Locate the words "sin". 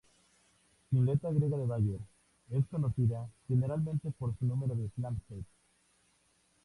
0.89-1.05